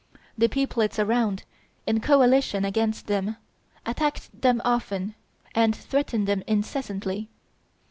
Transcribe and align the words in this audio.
The 0.35 0.49
peoplets 0.49 0.97
around, 0.97 1.43
in 1.85 1.99
coalition 1.99 2.65
against 2.65 3.05
them, 3.05 3.35
attacked 3.85 4.41
them 4.41 4.59
often, 4.65 5.13
and 5.53 5.75
threatened 5.75 6.27
them 6.27 6.41
incessantly. 6.47 7.29